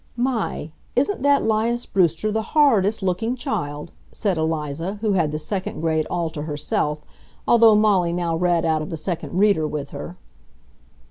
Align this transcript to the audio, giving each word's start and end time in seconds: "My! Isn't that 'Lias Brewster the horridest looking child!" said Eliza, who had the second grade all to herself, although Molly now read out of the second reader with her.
"My! 0.17 0.71
Isn't 0.95 1.21
that 1.21 1.47
'Lias 1.47 1.85
Brewster 1.85 2.31
the 2.31 2.41
horridest 2.57 3.03
looking 3.03 3.35
child!" 3.35 3.91
said 4.11 4.35
Eliza, 4.35 4.97
who 5.01 5.13
had 5.13 5.31
the 5.31 5.37
second 5.37 5.79
grade 5.81 6.07
all 6.09 6.31
to 6.31 6.41
herself, 6.41 7.03
although 7.47 7.75
Molly 7.75 8.11
now 8.11 8.35
read 8.35 8.65
out 8.65 8.81
of 8.81 8.89
the 8.89 8.97
second 8.97 9.37
reader 9.37 9.67
with 9.67 9.91
her. 9.91 10.17